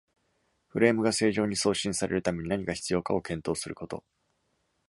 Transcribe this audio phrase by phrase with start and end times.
[0.65, 4.03] フレームが正常に送信されるために何が必要かを検討すること。